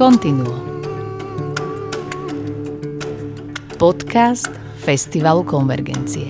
[0.00, 0.56] Continuo.
[3.76, 4.48] Podcast
[4.80, 6.24] Festivalu Konvergencie.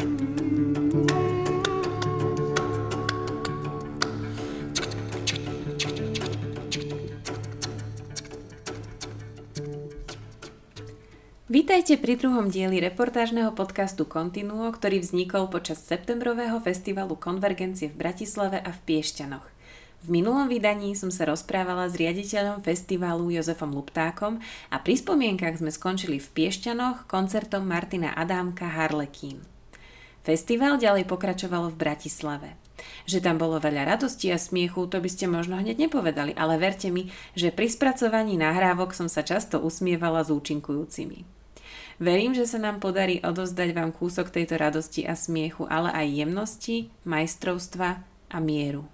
[11.47, 18.59] Vítajte pri druhom dieli reportážneho podcastu Continuo, ktorý vznikol počas septembrového festivalu Konvergencie v Bratislave
[18.59, 19.60] a v Piešťanoch.
[20.01, 24.41] V minulom vydaní som sa rozprávala s riaditeľom festivalu Jozefom Luptákom
[24.73, 29.45] a pri spomienkach sme skončili v Piešťanoch koncertom Martina Adámka Harlekín.
[30.25, 32.57] Festival ďalej pokračovalo v Bratislave.
[33.05, 36.89] Že tam bolo veľa radosti a smiechu, to by ste možno hneď nepovedali, ale verte
[36.89, 41.29] mi, že pri spracovaní nahrávok som sa často usmievala s účinkujúcimi.
[42.01, 46.89] Verím, že sa nám podarí odozdať vám kúsok tejto radosti a smiechu, ale aj jemnosti,
[47.05, 48.01] majstrovstva
[48.33, 48.89] a mieru.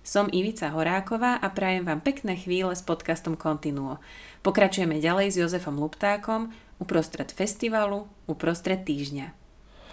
[0.00, 4.00] Som Ivica Horáková a prajem vám pekné chvíle s podcastom Continuo.
[4.40, 9.39] Pokračujeme ďalej s Jozefom Luptákom uprostred festivalu, uprostred týždňa.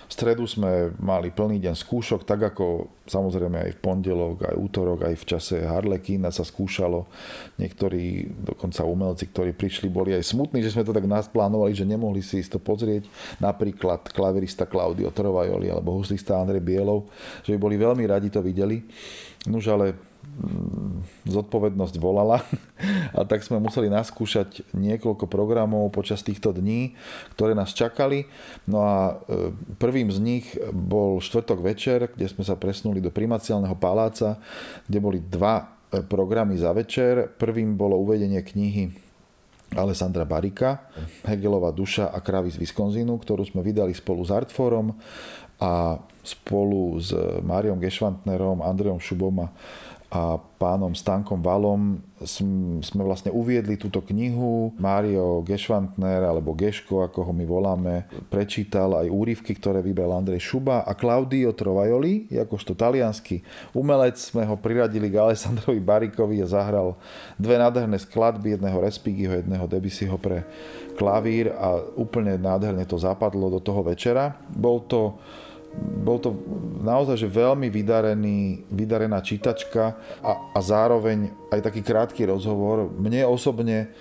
[0.08, 5.04] V stredu sme mali plný deň skúšok, tak ako samozrejme aj v pondelok, aj útorok,
[5.04, 7.12] aj v čase Harlekína sa skúšalo.
[7.60, 12.24] Niektorí, dokonca umelci, ktorí prišli, boli aj smutní, že sme to tak plánovali, že nemohli
[12.24, 13.04] si to pozrieť.
[13.44, 17.12] Napríklad klavirista Claudio Trovajoli alebo huslista Andrej Bielov,
[17.44, 18.88] že by boli veľmi radi to videli.
[19.48, 20.07] Nuž ale
[21.28, 22.46] zodpovednosť volala
[23.18, 26.94] a tak sme museli naskúšať niekoľko programov počas týchto dní,
[27.34, 28.30] ktoré nás čakali.
[28.70, 28.96] No a
[29.28, 34.38] e, prvým z nich bol štvrtok večer, kde sme sa presnuli do primaciálneho paláca,
[34.86, 37.34] kde boli dva e, programy za večer.
[37.34, 38.94] Prvým bolo uvedenie knihy
[39.76, 40.88] Alessandra Barika,
[41.28, 44.96] Hegelová duša a kravy z Wisconsinu, ktorú sme vydali spolu s Artforom
[45.60, 47.12] a spolu s
[47.44, 49.48] Máriom Gešvantnerom, Andreom Šubom a
[50.08, 52.00] a pánom Stankom Valom
[52.82, 54.72] sme vlastne uviedli túto knihu.
[54.80, 60.88] Mário Gešvantner, alebo Geško, ako ho my voláme, prečítal aj úryvky, ktoré vybral Andrej Šuba
[60.88, 63.44] a Claudio Trovajoli, akožto talianský
[63.76, 66.96] umelec, sme ho priradili k Alessandrovi Barikovi a zahral
[67.36, 70.48] dve nádherné skladby, jedného Respigiho, jedného Debussyho pre
[70.96, 74.40] klavír a úplne nádherne to zapadlo do toho večera.
[74.50, 75.20] Bol to
[75.78, 76.34] bol to
[76.82, 82.90] naozaj že veľmi vydarený, vydarená čítačka a, a zároveň aj taký krátky rozhovor.
[82.90, 83.92] Mne osobne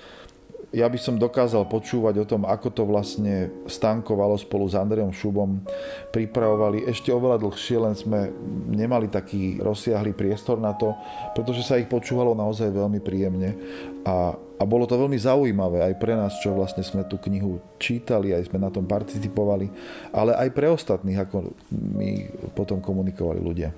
[0.76, 5.64] ja by som dokázal počúvať o tom, ako to vlastne stankovalo spolu s Andrejom Šubom.
[6.12, 8.28] Pripravovali ešte oveľa dlhšie, len sme
[8.68, 10.92] nemali taký rozsiahly priestor na to,
[11.32, 13.56] pretože sa ich počúvalo naozaj veľmi príjemne.
[14.04, 18.36] A, a bolo to veľmi zaujímavé aj pre nás, čo vlastne sme tú knihu čítali,
[18.36, 19.72] aj sme na tom participovali,
[20.12, 22.10] ale aj pre ostatných, ako my
[22.52, 23.72] potom komunikovali ľudia.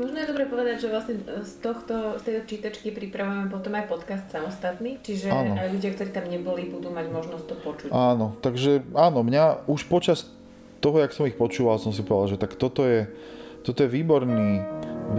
[0.00, 4.24] Možno je dobre povedať, že vlastne z, tohto, z tejto čítačky pripravujeme potom aj podcast
[4.32, 5.60] samostatný, čiže áno.
[5.60, 7.88] aj ľudia, ktorí tam neboli, budú mať možnosť to počuť.
[7.92, 10.32] Áno, takže áno, mňa už počas
[10.80, 13.12] toho, jak som ich počúval, som si povedal, že tak toto je,
[13.60, 14.64] toto je výborný,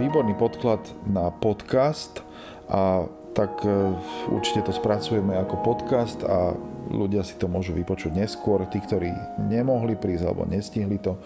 [0.02, 2.26] výborný podklad na podcast
[2.66, 3.06] a
[3.38, 3.94] tak e,
[4.34, 6.58] určite to spracujeme ako podcast a
[6.90, 11.18] ľudia si to môžu vypočuť neskôr, tí, ktorí nemohli prísť alebo nestihli to.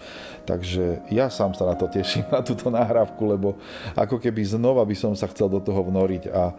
[0.45, 3.57] Takže ja sám sa na to teším, na túto nahrávku, lebo
[3.97, 6.53] ako keby znova by som sa chcel do toho vnoriť a,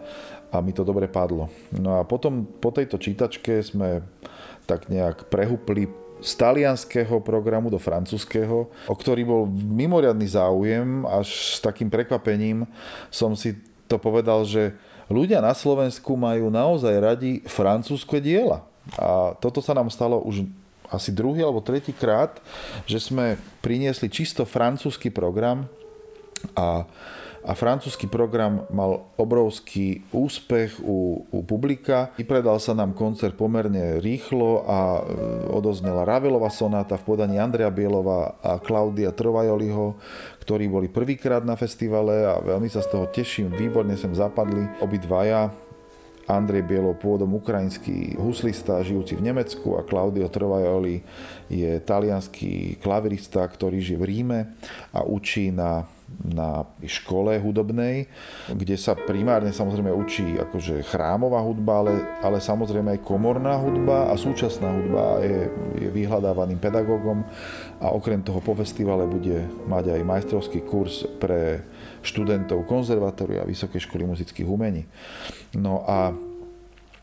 [0.51, 1.47] a mi to dobre padlo.
[1.75, 4.03] No a potom po tejto čítačke sme
[4.69, 5.89] tak nejak prehupli
[6.19, 12.67] z talianského programu do francúzského, o ktorý bol mimoriadný záujem, až s takým prekvapením
[13.07, 13.55] som si
[13.89, 14.77] to povedal, že
[15.09, 18.68] ľudia na Slovensku majú naozaj radi francúzske diela.
[18.97, 20.47] A toto sa nám stalo už
[20.89, 22.41] asi druhý alebo tretí krát,
[22.89, 25.69] že sme priniesli čisto francúzsky program
[26.57, 26.87] a,
[27.45, 32.09] a francúzsky program mal obrovský úspech u, u publika.
[32.17, 35.01] Vypredal sa nám koncert pomerne rýchlo a e,
[35.53, 39.93] odoznela Ravelová sonáta v podaní Andrea Bielova a Klaudia Trovajoliho,
[40.41, 43.53] ktorí boli prvýkrát na festivale a veľmi sa z toho teším.
[43.53, 45.68] Výborne sem zapadli obidvaja
[46.29, 51.01] Andrej Bielov, pôvodom ukrajinský huslista, žijúci v Nemecku a Claudio Trovajoli
[51.49, 54.39] je talianský klavirista, ktorý žije v Ríme
[54.93, 55.89] a učí na
[56.19, 58.09] na škole hudobnej,
[58.49, 64.13] kde sa primárne samozrejme učí akože chrámová hudba, ale, ale samozrejme aj komorná hudba a
[64.17, 65.47] súčasná hudba je,
[65.79, 67.23] je vyhľadávaným pedagógom.
[67.79, 71.63] A okrem toho po festivale bude mať aj majstrovský kurz pre
[72.01, 74.87] študentov konzervatória a Vysokej školy muzických umení.
[75.55, 76.13] No a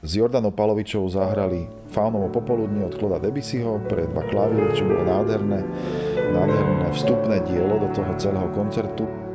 [0.07, 5.61] s Jordanou Palovičovou zahrali Faunovo popoludne od Kloda Debussyho pre dva klavíry, čo bolo nádherné,
[6.31, 9.26] nádherné vstupné dielo do toho celého koncertu.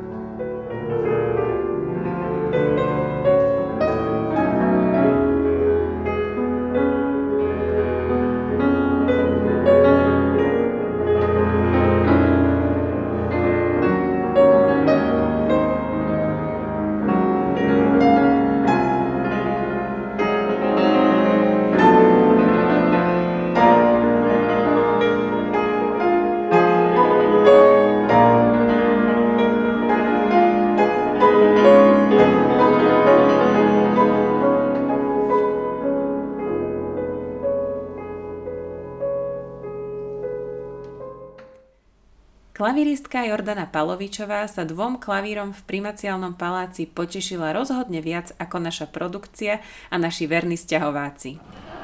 [42.72, 49.60] Klaviristka Jordana Palovičová sa dvom klavírom v primaciálnom paláci potešila rozhodne viac ako naša produkcia
[49.92, 51.36] a naši verní sťahováci.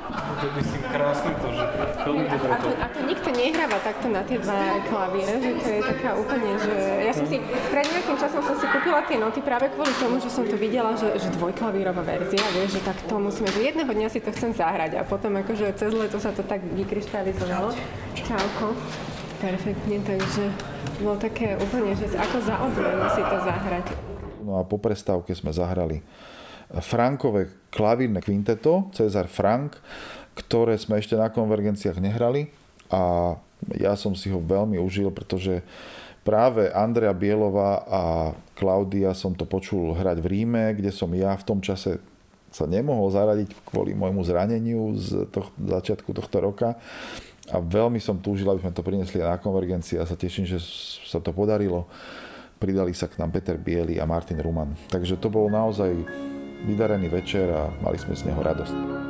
[0.08, 1.64] To myslím krásne to, že
[2.08, 2.68] veľmi dobre to.
[2.80, 6.76] A to nikto nehráva takto na tie dva klavíre, že to je taká úplne, že
[7.04, 7.36] ja som si,
[7.68, 10.96] pred nejakým časom som si kúpila tie noty práve kvôli tomu, že som to videla,
[10.96, 14.56] že, že dvojklavírová verzia, vieš, že tak to musíme, že jedného dňa si to chcem
[14.56, 17.76] zahrať a potom akože cez leto sa to tak vykryštalizovalo.
[18.16, 18.72] Čauko.
[19.38, 20.50] Perfektne, takže
[20.98, 22.58] bolo také úplne, že ako za
[23.14, 23.86] si to zahrať.
[24.42, 26.02] No a po prestávke sme zahrali
[26.82, 29.78] Frankové klavírne kvinteto, Cezar Frank,
[30.34, 32.50] ktoré sme ešte na konvergenciách nehrali
[32.90, 33.36] a
[33.78, 35.62] ja som si ho veľmi užil, pretože
[36.26, 38.02] práve Andrea Bielová a
[38.58, 42.02] Klaudia som to počul hrať v Ríme, kde som ja v tom čase
[42.50, 46.74] sa nemohol zaradiť kvôli môjmu zraneniu z toho, začiatku tohto roka
[47.48, 50.60] a veľmi som túžil, aby sme to prinesli na konvergencii a sa teším, že
[51.08, 51.88] sa to podarilo.
[52.60, 54.76] Pridali sa k nám Peter Biely a Martin Ruman.
[54.92, 55.94] Takže to bolo naozaj
[56.66, 59.07] vydarený večer a mali sme z neho radosť.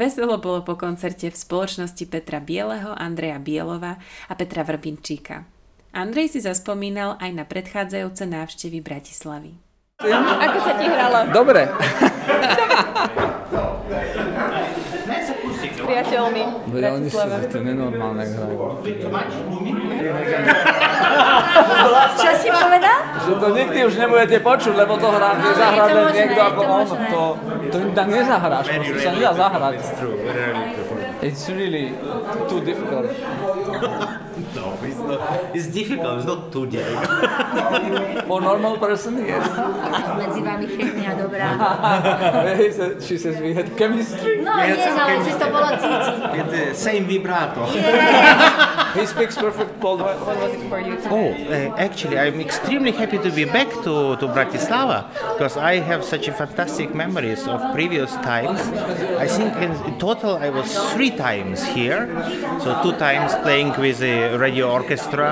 [0.00, 5.44] Veselo bolo po koncerte v spoločnosti Petra Bieleho, Andreja Bielova a Petra Vrbinčíka.
[5.92, 9.52] Andrej si zaspomínal aj na predchádzajúce návštevy Bratislavy.
[10.00, 11.28] Ako sa ti hralo?
[11.28, 11.68] Dobre.
[15.68, 16.44] S priateľmi.
[16.80, 17.20] Oni sú
[17.52, 18.56] to nenormálne hrajú.
[22.20, 22.98] Čo si povedal?
[23.24, 26.86] Že to nikdy už nebudete počuť, lebo to hrá, nezahrá len niekto ako on.
[26.88, 27.22] To,
[27.72, 29.74] to tam nezahráš, proste sa nedá zahrať.
[31.20, 31.92] It's really
[32.48, 33.12] too difficult.
[34.56, 35.20] no, it's not.
[35.52, 36.16] It's difficult.
[36.16, 38.24] It's not too difficult.
[38.24, 39.44] For normal person, yes.
[40.16, 41.48] Medzi vami chemia dobrá.
[43.04, 44.40] she says we had chemistry.
[44.40, 46.16] No, nie, ale že to bolo cítiť.
[46.48, 47.68] The same vibrato.
[47.76, 48.69] Yeah.
[48.94, 50.18] He speaks perfect Polish.
[50.20, 51.08] What was it for you today?
[51.10, 56.04] Oh, uh, actually, I'm extremely happy to be back to, to Bratislava because I have
[56.04, 58.60] such a fantastic memories of previous times.
[59.18, 62.06] I think in total I was three times here.
[62.60, 65.30] So two times playing with the radio orchestra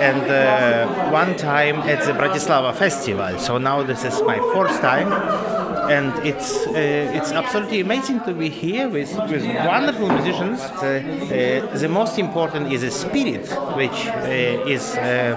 [0.00, 3.38] and uh, one time at the Bratislava festival.
[3.38, 5.57] So now this is my fourth time
[5.88, 10.60] and it's uh, it's absolutely amazing to be here with, with wonderful musicians.
[10.60, 15.36] Uh, uh, the most important is the spirit, which uh, is uh,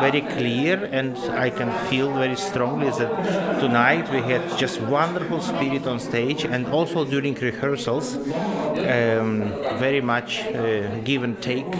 [0.00, 5.86] very clear, and I can feel very strongly that tonight we had just wonderful spirit
[5.86, 10.44] on stage, and also during rehearsals, um, very much
[11.04, 11.72] give and take,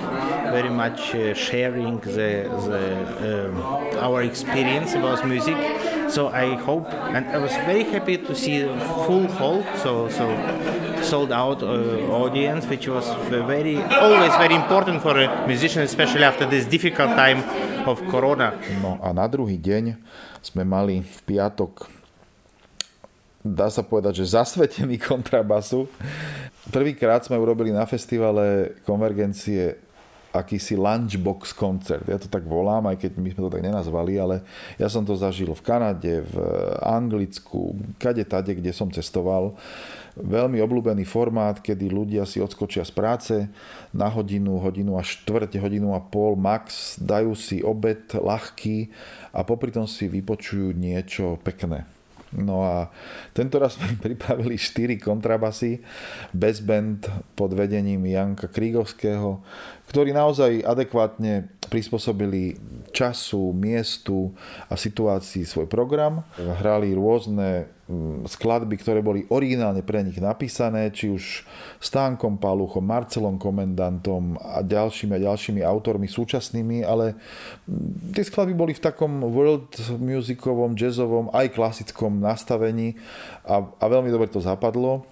[0.57, 5.57] very much sharing the, the um, our experience about music.
[6.09, 8.63] So I hope, and I was very happy to see
[9.07, 10.27] full hall, so so
[11.03, 16.47] sold out uh, audience, which was very always very important for a musician, especially after
[16.47, 17.43] this difficult time
[17.87, 18.55] of corona.
[18.83, 19.99] No a na druhý deň
[20.43, 21.97] sme mali v piatok
[23.47, 25.87] dá sa povedať, že zasvetený kontrabasu.
[26.75, 29.79] Prvýkrát sme urobili na festivale konvergencie
[30.37, 32.05] akýsi lunchbox koncert.
[32.05, 34.45] Ja to tak volám, aj keď my sme to tak nenazvali, ale
[34.77, 36.35] ja som to zažil v Kanade, v
[36.85, 39.57] Anglicku, kade tade, kde som cestoval.
[40.17, 43.35] Veľmi obľúbený formát, kedy ľudia si odskočia z práce
[43.93, 48.93] na hodinu, hodinu a štvrť, hodinu a pol max, dajú si obed ľahký
[49.33, 51.96] a popri tom si vypočujú niečo pekné.
[52.37, 52.93] No a
[53.33, 55.81] tento raz sme pripravili 4 kontrabasy,
[56.33, 59.41] bez band pod vedením Janka Krígovského,
[59.89, 62.59] ktorí naozaj adekvátne prispôsobili
[62.95, 64.33] času, miestu
[64.71, 66.23] a situácii svoj program.
[66.39, 67.76] Hrali rôzne
[68.27, 71.47] skladby, ktoré boli originálne pre nich napísané, či už
[71.79, 77.15] Stánkom Paluchom, Marcelom Komendantom a ďalšími a ďalšími autormi súčasnými, ale
[77.71, 79.71] mm, tie skladby boli v takom world
[80.03, 82.99] musicovom, jazzovom, aj klasickom nastavení
[83.47, 85.07] a, a veľmi dobre to zapadlo.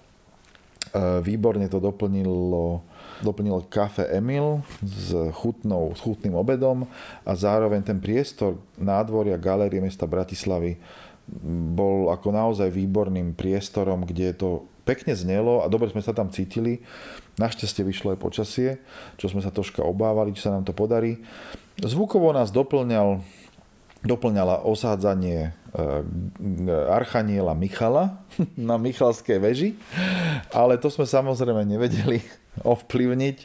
[0.90, 2.82] E, výborne to doplnilo
[3.22, 6.88] doplnil kafe Emil s, chutnou, s chutným obedom
[7.22, 10.76] a zároveň ten priestor nádvoria Galérie mesta Bratislavy
[11.74, 14.48] bol ako naozaj výborným priestorom, kde to
[14.84, 16.84] pekne znelo a dobre sme sa tam cítili.
[17.40, 18.68] Našťastie vyšlo aj počasie,
[19.16, 21.18] čo sme sa troška obávali, či sa nám to podarí.
[21.80, 23.24] Zvukovo nás doplňal,
[24.04, 25.50] doplňala osádzanie e,
[26.92, 28.22] Archaniela Michala
[28.68, 29.70] na Michalskej veži,
[30.52, 33.36] ale to sme samozrejme nevedeli ovplyvniť.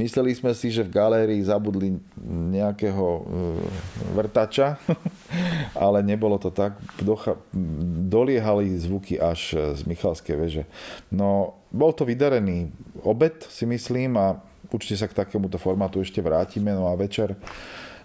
[0.00, 1.94] Mysleli sme si, že v galérii zabudli
[2.26, 3.22] nejakého e,
[4.18, 4.82] vrtača,
[5.86, 6.74] ale nebolo to tak.
[6.98, 7.38] Docha-
[8.10, 10.64] doliehali zvuky až z Michalskej veže.
[11.14, 12.72] No, bol to vydarený
[13.06, 14.40] obed, si myslím, a
[14.72, 16.74] určite sa k takémuto formátu ešte vrátime.
[16.74, 17.38] No a večer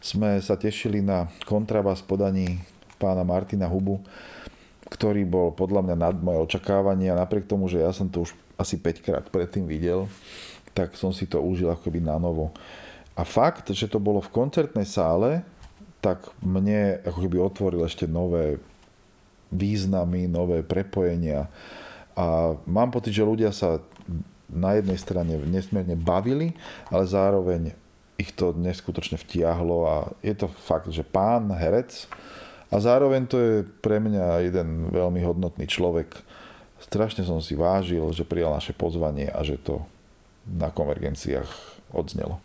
[0.04, 2.60] sme sa tešili na kontrabas podaní
[3.00, 4.04] pána Martina Hubu,
[4.92, 7.18] ktorý bol podľa mňa nad moje očakávania.
[7.18, 10.06] Napriek tomu, že ja som to už asi 5 krát predtým videl,
[10.74, 12.54] tak som si to užil akoby na novo.
[13.14, 15.46] A fakt, že to bolo v koncertnej sále,
[16.02, 18.58] tak mne ako keby otvoril ešte nové
[19.54, 21.46] významy, nové prepojenia.
[22.18, 23.80] A mám pocit, že ľudia sa
[24.50, 26.58] na jednej strane nesmierne bavili,
[26.90, 27.74] ale zároveň
[28.18, 32.06] ich to neskutočne vtiahlo a je to fakt, že pán herec
[32.70, 36.14] a zároveň to je pre mňa jeden veľmi hodnotný človek,
[36.88, 39.84] strašne som si vážil, že prijal naše pozvanie a že to
[40.44, 41.48] na konvergenciách
[41.96, 42.44] odznelo.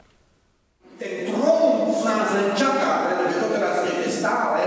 [0.99, 4.61] Ten trón nás čaká, pretože to teraz je stále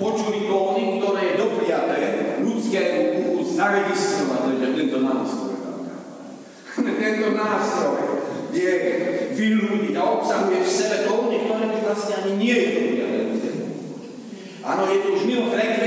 [0.00, 1.98] počuli tóny, ktoré je dopriaté
[2.44, 2.98] ľudskému
[3.32, 5.54] uchu zaregistrovať, že tento nástroj.
[7.04, 8.00] tento nástroj
[8.56, 8.72] je
[9.36, 13.16] vyľúdiť a obsahuje v sebe tóny, ktoré vlastne ani nie je dopriaté.
[14.66, 15.85] Áno, je to už mimo frekvencie,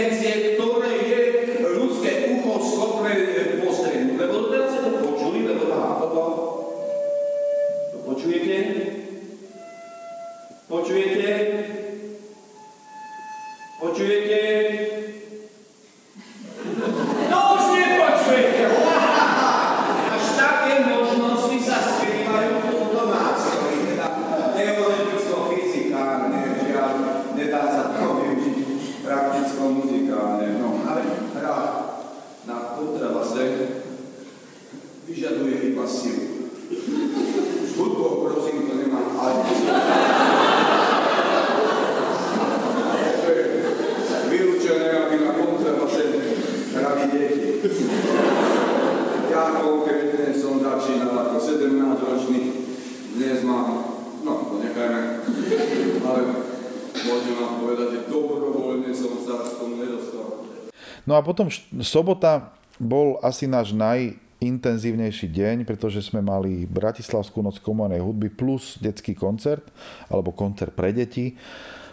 [61.10, 61.50] No a potom
[61.82, 69.18] sobota bol asi náš najintenzívnejší deň, pretože sme mali Bratislavskú noc komonej hudby plus detský
[69.18, 69.66] koncert,
[70.06, 71.34] alebo koncert pre deti,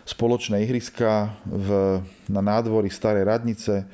[0.05, 1.69] spoločné ihriska v,
[2.29, 3.89] na nádvorí Starej radnice.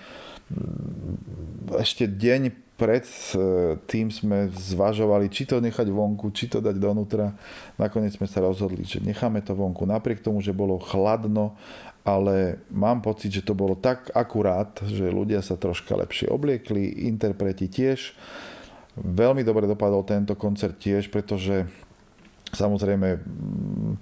[1.71, 3.38] Ešte deň pred e,
[3.87, 7.31] tým sme zvažovali, či to nechať vonku, či to dať donútra.
[7.79, 11.55] Nakoniec sme sa rozhodli, že necháme to vonku, napriek tomu, že bolo chladno,
[12.03, 17.71] ale mám pocit, že to bolo tak akurát, že ľudia sa troška lepšie obliekli, interpreti
[17.71, 18.15] tiež.
[18.99, 21.65] Veľmi dobre dopadol tento koncert tiež, pretože
[22.53, 23.95] Samozrejme, mm,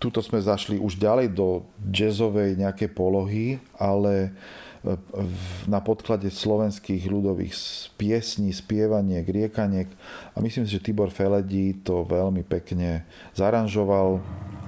[0.00, 4.32] tuto sme zašli už ďalej do jazzovej nejakej polohy, ale
[4.80, 4.96] e,
[5.68, 7.52] na podklade slovenských ľudových
[8.00, 9.92] piesní, spievaniek, riekaniek
[10.32, 13.04] a myslím si, že Tibor Feledí to veľmi pekne
[13.36, 14.24] zaranžoval.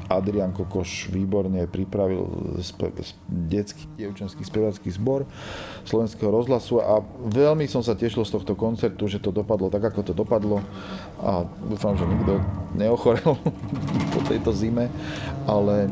[0.06, 2.22] Adrian Kokoš výborne pripravil
[2.62, 2.94] spe-
[3.26, 5.26] detský dievčenský spevacký zbor
[5.82, 10.00] slovenského rozhlasu a veľmi som sa tešil z tohto koncertu, že to dopadlo tak, ako
[10.06, 10.62] to dopadlo
[11.18, 12.38] a dúfam, že nikto
[12.78, 13.34] neochorel
[14.14, 14.86] po tejto zime,
[15.46, 15.88] ale e,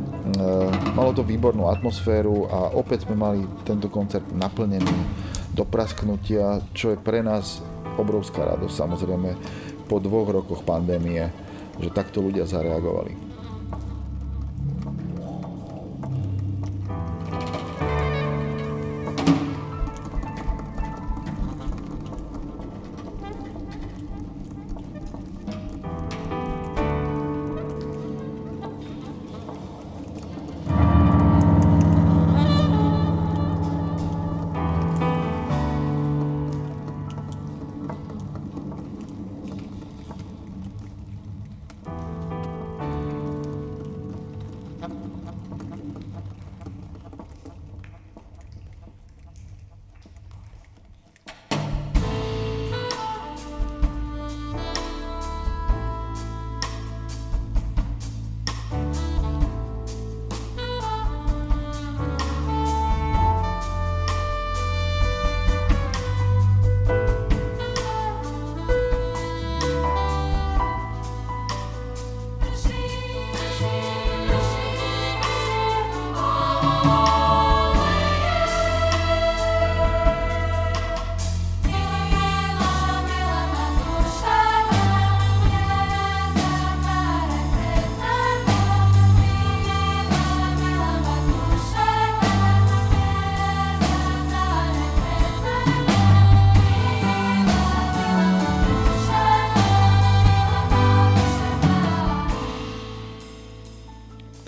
[0.94, 4.94] malo to výbornú atmosféru a opäť sme mali tento koncert naplnený
[5.54, 7.62] do prasknutia, čo je pre nás
[7.94, 9.30] obrovská radosť samozrejme
[9.86, 11.30] po dvoch rokoch pandémie,
[11.78, 13.23] že takto ľudia zareagovali.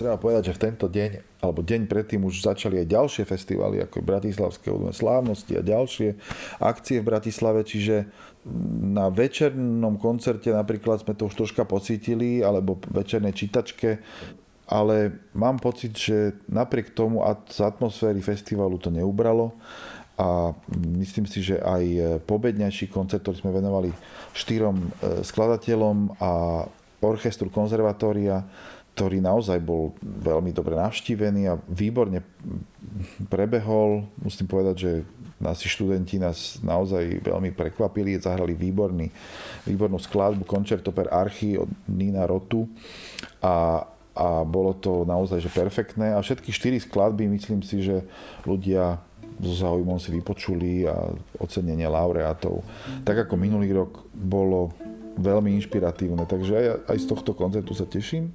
[0.07, 4.07] Treba povedať, že v tento deň, alebo deň predtým už začali aj ďalšie festivaly, ako
[4.07, 6.15] Bratislavské hudobné slávnosti a ďalšie
[6.63, 8.07] akcie v Bratislave, čiže
[8.87, 13.99] na večernom koncerte napríklad sme to už troška pocítili, alebo večernej čítačke,
[14.71, 19.51] ale mám pocit, že napriek tomu a z atmosféry festivalu to neubralo
[20.15, 20.55] a
[20.95, 23.91] myslím si, že aj pobednejší koncert, ktorý sme venovali
[24.33, 24.87] štyrom e,
[25.21, 26.63] skladateľom a
[27.05, 28.41] orchestru konzervatória,
[28.97, 32.25] ktorý naozaj bol veľmi dobre navštívený a výborne
[33.29, 34.09] prebehol.
[34.17, 34.91] Musím povedať, že
[35.37, 39.13] naši študenti nás naozaj veľmi prekvapili, zahrali výborný,
[39.69, 42.65] výbornú skladbu Concerto per Archy od Nina Rotu
[43.37, 43.85] a,
[44.17, 48.01] a bolo to naozaj že perfektné a všetky štyri skladby myslím si, že
[48.49, 48.97] ľudia
[49.37, 52.65] so záujmom si vypočuli a ocenenie laureátov.
[53.05, 54.73] Tak ako minulý rok bolo
[55.21, 58.33] veľmi inšpiratívne, takže aj, aj z tohto koncertu sa teším.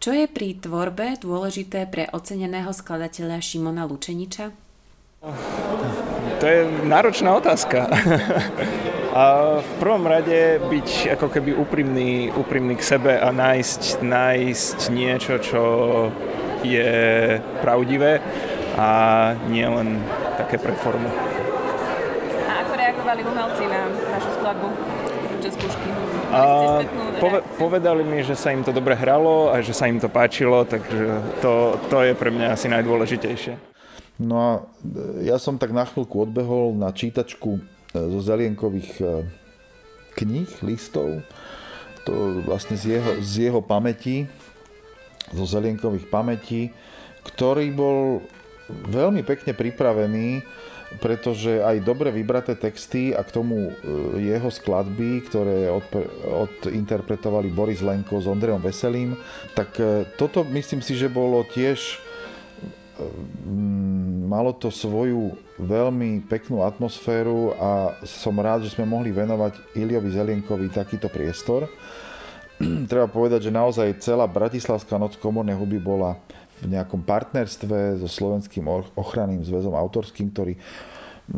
[0.00, 4.48] Čo je pri tvorbe dôležité pre oceneného skladateľa Šimona Lučeniča?
[6.40, 7.84] To je náročná otázka.
[9.20, 9.24] A
[9.60, 15.62] v prvom rade byť ako keby úprimný, úprimný k sebe a nájsť, nájsť niečo, čo
[16.64, 16.88] je
[17.60, 18.24] pravdivé
[18.80, 18.88] a
[19.52, 20.00] nie len
[20.40, 21.12] také pre formu.
[22.48, 23.84] A ako reagovali umelci na
[24.16, 24.68] našu skladbu
[25.36, 25.88] počas skúšky?
[26.30, 26.40] A
[27.20, 30.64] pove, povedali mi, že sa im to dobre hralo a že sa im to páčilo,
[30.64, 33.54] takže to, to je pre mňa asi najdôležitejšie.
[34.20, 34.50] No a
[35.24, 37.60] ja som tak na chvíľku odbehol na čítačku e,
[37.96, 39.04] zo Zelienkových e,
[40.16, 41.24] kníh, listov,
[42.04, 44.28] to vlastne z jeho, z jeho pamäti,
[45.32, 46.72] zo Zelienkových pamätí,
[47.24, 48.24] ktorý bol
[48.68, 50.44] veľmi pekne pripravený
[50.98, 53.72] pretože aj dobre vybraté texty a k tomu e,
[54.26, 55.86] jeho skladby, ktoré od,
[56.26, 59.14] odinterpretovali Boris Lenko s Ondrejom Veselým,
[59.54, 61.96] tak e, toto myslím si, že bolo tiež e,
[64.26, 70.74] malo to svoju veľmi peknú atmosféru a som rád, že sme mohli venovať Iliovi Zelienkovi
[70.74, 71.70] takýto priestor.
[72.90, 76.18] Treba povedať, že naozaj celá Bratislavská noc komornej huby bola
[76.60, 78.64] v nejakom partnerstve so Slovenským
[78.96, 80.54] ochranným zväzom autorským, ktorý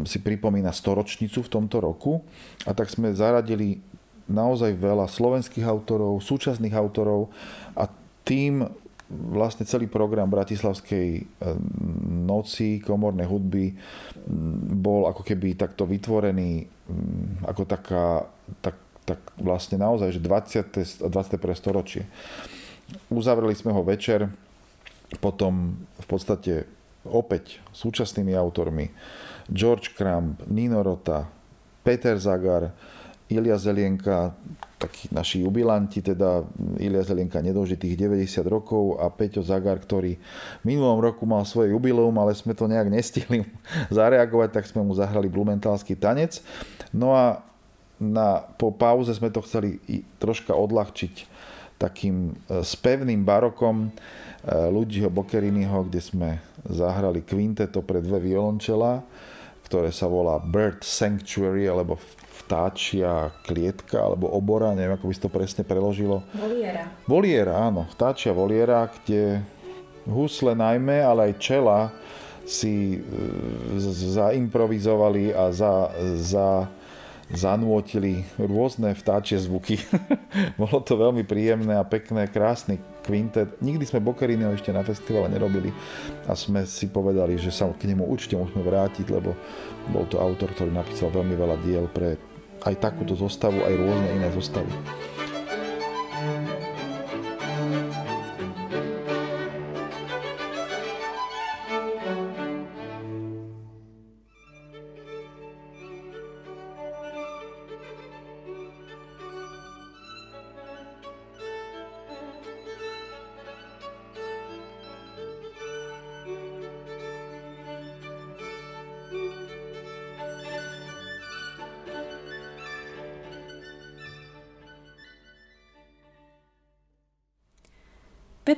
[0.08, 2.24] si pripomína storočnicu v tomto roku.
[2.64, 3.78] A tak sme zaradili
[4.30, 7.28] naozaj veľa slovenských autorov, súčasných autorov
[7.76, 7.90] a
[8.22, 8.64] tým
[9.12, 11.24] vlastne celý program Bratislavskej eh,
[12.08, 13.76] noci komornej hudby
[14.72, 16.64] bol ako keby takto vytvorený
[17.44, 18.24] ako taká,
[18.60, 21.08] tak, tak vlastne naozaj, že 20.
[21.08, 21.56] 21.
[21.56, 22.02] storočie.
[23.08, 24.28] Uzavreli sme ho večer
[25.20, 26.64] potom v podstate
[27.08, 28.88] opäť súčasnými autormi
[29.50, 31.26] George Kramp, Nino Rota,
[31.82, 32.70] Peter Zagar,
[33.26, 34.36] Ilia Zelienka,
[34.76, 36.44] takí naši jubilanti, teda
[36.78, 40.18] Ilia Zelienka nedožitých 90 rokov a Peťo Zagar, ktorý
[40.62, 43.46] v minulom roku mal svoje jubileum, ale sme to nejak nestihli
[43.96, 46.44] zareagovať, tak sme mu zahrali blumentálsky tanec.
[46.92, 47.40] No a
[48.02, 49.78] na, po pauze sme to chceli
[50.18, 51.30] troška odľahčiť
[51.82, 53.90] takým e, spevným barokom
[54.42, 56.30] Luigiho Boccheriniho, kde sme
[56.66, 58.98] zahrali kvinteto pre dve violončela,
[59.70, 61.94] ktoré sa volá Bird Sanctuary, alebo
[62.42, 66.26] vtáčia klietka, alebo obora, neviem, ako by to presne preložilo.
[66.34, 66.90] Voliera.
[67.06, 69.46] Voliera, áno, vtáčia voliera, kde
[70.10, 71.94] husle najmä, ale aj čela
[72.42, 73.00] si e,
[74.18, 76.66] zaimprovizovali a za, za
[77.32, 79.80] zanúotili rôzne vtáčie zvuky.
[80.60, 83.58] Bolo to veľmi príjemné a pekné, krásny kvintet.
[83.64, 85.72] Nikdy sme Bokerino ešte na festivale nerobili
[86.28, 89.32] a sme si povedali, že sa k nemu určite musíme vrátiť, lebo
[89.90, 92.20] bol to autor, ktorý napísal veľmi veľa diel pre
[92.62, 94.70] aj takúto zostavu, aj rôzne iné zostavy.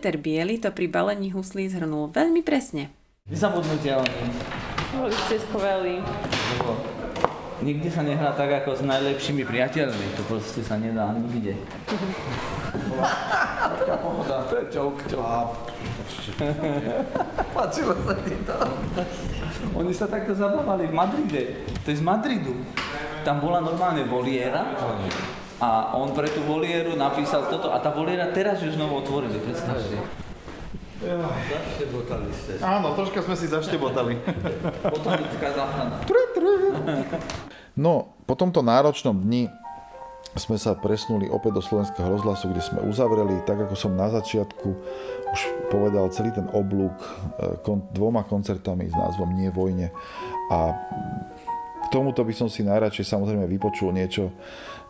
[0.05, 2.93] Peter Biely to pri balení huslí zhrnul veľmi presne.
[3.25, 4.37] Nezabudnutelný.
[5.01, 6.05] Boli ste skvelí.
[7.65, 10.07] Nikdy sa nehrá tak ako s najlepšími priateľmi.
[10.21, 11.57] To proste sa nedá nikde.
[11.89, 14.45] Taká pohoda.
[14.45, 15.73] To je joke, joke.
[17.57, 18.61] Páčilo sa ti to.
[19.73, 21.65] Oni sa takto zabávali v Madride.
[21.81, 22.53] To je z Madridu.
[23.25, 24.69] Tam bola normálne voliera
[25.63, 29.99] a on pre tú volieru napísal toto a tá voliera teraz ju znovu otvorili, predstavte.
[31.05, 32.53] Zaštebotali ste.
[32.65, 34.13] Áno, troška sme si zaštebotali.
[34.89, 36.01] Botanická záhrada.
[37.77, 39.53] No, po tomto náročnom dni
[40.35, 44.69] sme sa presnuli opäť do slovenského rozhlasu, kde sme uzavreli, tak ako som na začiatku
[45.31, 45.41] už
[45.71, 46.95] povedal, celý ten oblúk
[47.39, 49.95] e, kon, dvoma koncertami s názvom Nie vojne.
[50.51, 50.75] A
[51.95, 54.35] tomuto by som si najradšej samozrejme vypočul niečo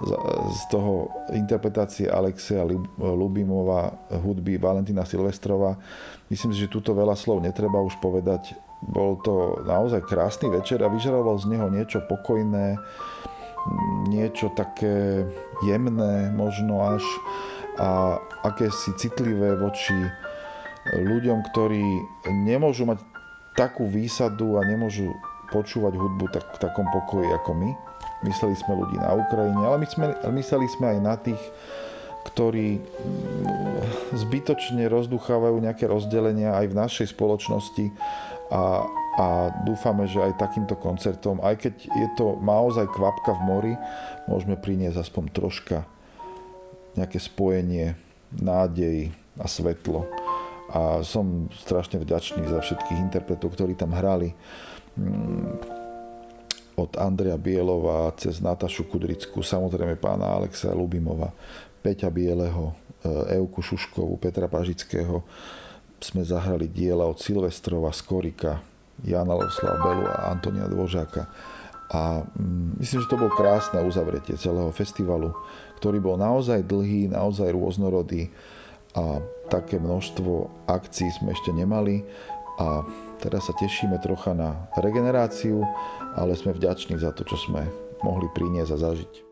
[0.01, 2.64] z, toho interpretácie Alexia
[2.97, 5.77] Lubimova hudby Valentína Silvestrova.
[6.33, 8.57] Myslím si, že túto veľa slov netreba už povedať.
[8.81, 12.81] Bol to naozaj krásny večer a vyžaroval z neho niečo pokojné,
[14.09, 15.29] niečo také
[15.69, 17.05] jemné možno až
[17.77, 18.17] a
[18.49, 19.97] akési citlivé voči
[20.88, 21.85] ľuďom, ktorí
[22.49, 23.01] nemôžu mať
[23.57, 25.12] takú výsadu a nemôžu
[25.55, 27.71] počúvať hudbu tak, v takom pokoji ako my.
[28.27, 31.43] Mysleli sme ľudí na Ukrajine, ale my sme, mysleli sme aj na tých,
[32.35, 32.83] ktorí
[34.17, 37.93] zbytočne rozduchávajú nejaké rozdelenia aj v našej spoločnosti
[38.51, 38.83] a,
[39.21, 39.27] a
[39.62, 43.75] dúfame, že aj takýmto koncertom, aj keď je to naozaj kvapka v mori,
[44.27, 45.85] môžeme priniesť aspoň troška
[46.97, 47.95] nejaké spojenie,
[48.35, 50.07] nádej a svetlo.
[50.75, 54.35] A som strašne vďačný za všetkých interpretov, ktorí tam hrali.
[54.94, 55.59] Mm,
[56.74, 61.30] od Andrea Bielova cez Natašu Kudrickú, samozrejme pána Alexa Lubimova,
[61.83, 65.22] Peťa Bieleho, e, Euku Šuškovu, Petra Pažického,
[66.02, 68.59] sme zahrali diela od Silvestrova, Skorika,
[69.07, 71.30] Jana Levslava Belu a Antonia Dvožáka.
[71.94, 75.30] A mm, myslím, že to bolo krásne uzavretie celého festivalu,
[75.78, 78.35] ktorý bol naozaj dlhý, naozaj rôznorodý
[78.94, 82.07] a také množstvo akcií sme ešte nemali
[82.59, 82.87] a
[83.25, 85.65] teraz sa tešíme trocha na regeneráciu,
[86.13, 87.65] ale sme vďační za to, čo sme
[88.05, 89.24] mohli priniesť a zažiť.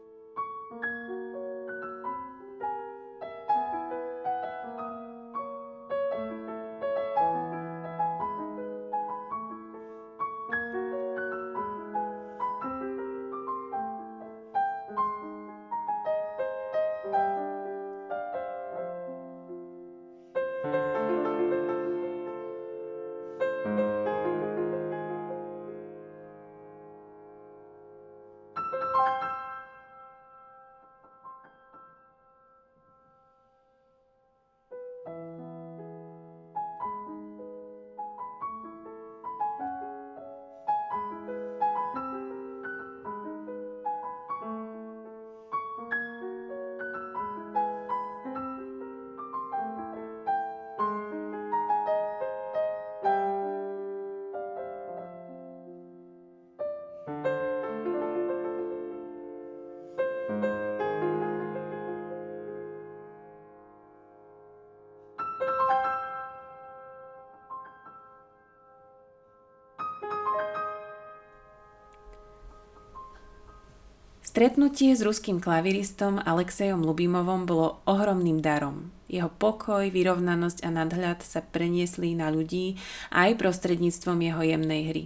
[74.32, 78.88] Stretnutie s ruským klaviristom Alexejom Lubimovom bolo ohromným darom.
[79.04, 82.80] Jeho pokoj, vyrovnanosť a nadhľad sa preniesli na ľudí
[83.12, 85.04] aj prostredníctvom jeho jemnej hry.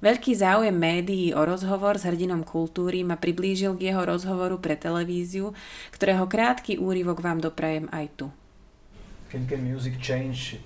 [0.00, 5.52] Veľký záujem médií o rozhovor s hrdinom kultúry ma priblížil k jeho rozhovoru pre televíziu,
[5.92, 8.26] ktorého krátky úryvok vám doprajem aj tu.
[9.28, 10.56] Can, can music change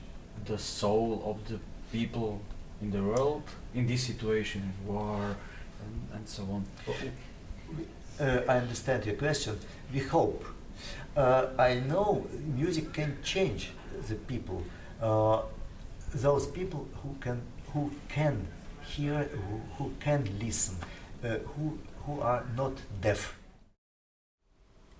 [0.46, 1.58] the soul of the
[1.90, 2.38] people
[2.78, 3.42] in the world
[3.74, 5.34] in this situation, war
[5.82, 6.62] and, and so on?
[8.18, 9.58] Uh, I understand your question.
[9.92, 10.44] We hope.
[11.16, 12.26] Uh, I know
[12.56, 13.70] music can change
[14.08, 14.62] the people.
[15.00, 15.42] Uh,
[16.14, 17.40] those people who can
[17.72, 18.46] who can
[18.80, 20.76] hear, who, who can listen,
[21.24, 23.36] uh, who who are not deaf.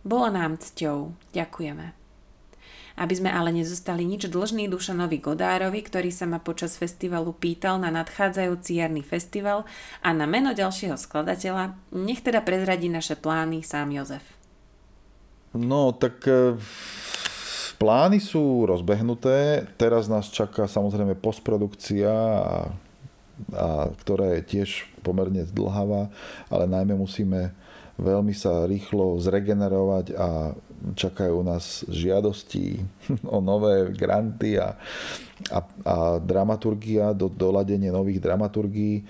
[0.05, 1.15] Bolo nám cťou.
[1.35, 2.06] Ďakujeme
[2.97, 7.93] aby sme ale nezostali nič dlžný Dušanovi Godárovi, ktorý sa ma počas festivalu pýtal na
[7.93, 9.69] nadchádzajúci jarný festival
[10.01, 14.25] a na meno ďalšieho skladateľa, nech teda prezradí naše plány sám Jozef.
[15.57, 16.61] No, tak e,
[17.81, 19.65] plány sú rozbehnuté.
[19.81, 22.13] Teraz nás čaká samozrejme postprodukcia
[22.45, 22.73] a
[23.53, 26.09] a ktorá je tiež pomerne zdlhavá,
[26.49, 27.53] ale najmä musíme
[27.97, 30.57] veľmi sa rýchlo zregenerovať a
[30.95, 32.85] čakajú nás žiadosti
[33.35, 34.79] o nové granty a,
[35.51, 39.03] a, a dramaturgia, do, doladenie nových dramaturgií.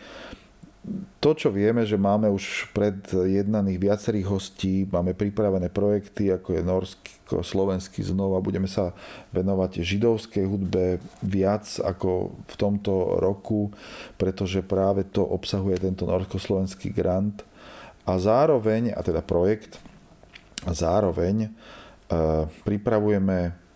[1.18, 7.42] To, čo vieme, že máme už predjednaných viacerých hostí, máme pripravené projekty, ako je norsko,
[7.42, 8.94] slovenský znova, budeme sa
[9.34, 13.74] venovať židovskej hudbe viac ako v tomto roku,
[14.14, 17.42] pretože práve to obsahuje tento norsko-slovenský grant.
[18.06, 19.82] A zároveň, a teda projekt,
[20.72, 21.50] zároveň e,
[22.64, 23.66] pripravujeme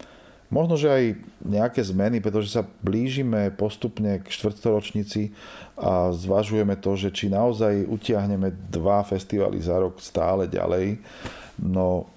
[0.50, 1.04] Možno, že aj
[1.46, 5.30] nejaké zmeny, pretože sa blížime postupne k štvrtoročnici
[5.78, 10.98] a zvažujeme to, že či naozaj utiahneme dva festivaly za rok stále ďalej.
[11.62, 12.10] No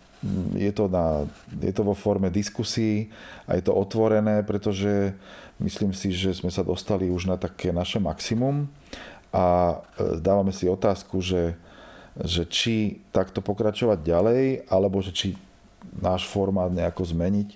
[0.58, 1.30] je to, na,
[1.62, 3.14] je to vo forme diskusí
[3.46, 5.14] a je to otvorené, pretože
[5.62, 8.66] myslím si, že sme sa dostali už na také naše maximum
[9.30, 11.54] a e, dávame si otázku, že,
[12.21, 15.28] že či takto pokračovať ďalej, alebo že či
[15.97, 17.49] náš formát nejako zmeniť.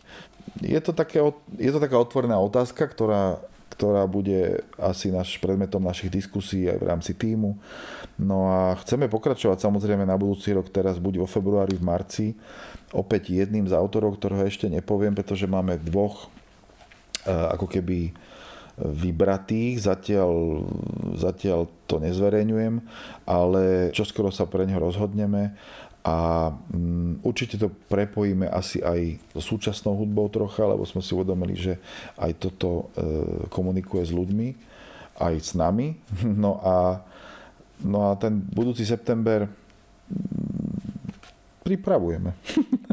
[0.64, 1.22] Je to, také,
[1.60, 3.38] je to taká otvorená otázka, ktorá,
[3.78, 7.54] ktorá bude asi naš, predmetom našich diskusí aj v rámci týmu.
[8.18, 9.62] No a chceme pokračovať.
[9.62, 12.28] Samozrejme na budúci rok teraz buď vo februári, v marci,
[12.90, 18.16] opäť jedným z autorov, ktorého ešte nepoviem, pretože máme dvoch e, ako keby
[18.78, 20.62] vybratých, zatiaľ,
[21.18, 22.86] zatiaľ to nezverejňujem,
[23.26, 25.58] ale čoskoro sa pre neho rozhodneme
[26.08, 31.60] a um, určite to prepojíme asi aj so súčasnou hudbou trocha, lebo sme si uvedomili,
[31.60, 31.84] že
[32.16, 33.04] aj toto e,
[33.52, 34.48] komunikuje s ľuďmi,
[35.20, 36.00] aj s nami.
[36.24, 37.04] No a,
[37.84, 39.52] no a ten budúci september um,
[41.68, 42.32] pripravujeme.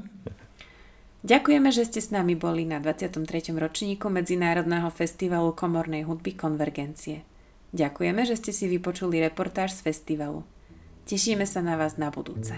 [1.25, 3.25] Ďakujeme, že ste s nami boli na 23.
[3.57, 7.25] ročníku Medzinárodného festivalu komornej hudby Konvergencie.
[7.73, 10.45] Ďakujeme, že ste si vypočuli reportáž z festivalu.
[11.09, 12.53] Tešíme sa na vás na budúce.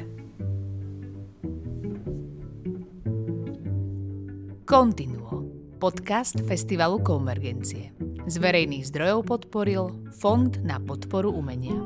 [4.67, 5.47] Continuo.
[5.79, 7.95] Podcast Festivalu Konvergencie.
[8.27, 11.79] Z verejných zdrojov podporil Fond na podporu umenia.